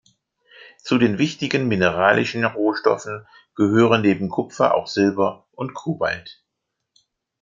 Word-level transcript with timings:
Zu 0.79 0.97
den 0.97 1.19
wichtigen 1.19 1.67
mineralischen 1.67 2.43
Rohstoffen 2.43 3.27
gehören 3.53 4.01
neben 4.01 4.29
Kupfer 4.29 4.73
auch 4.73 4.87
Silber 4.87 5.45
und 5.51 5.75
Cobalt. 5.75 6.43